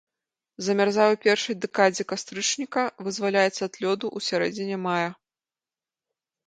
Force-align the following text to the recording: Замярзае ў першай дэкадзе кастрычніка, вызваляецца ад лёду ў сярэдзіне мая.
Замярзае 0.67 1.05
ў 1.11 1.17
першай 1.25 1.55
дэкадзе 1.65 2.03
кастрычніка, 2.13 2.81
вызваляецца 3.09 3.55
ад 3.69 3.73
лёду 3.85 4.05
ў 4.17 4.19
сярэдзіне 4.31 4.77
мая. 4.89 5.09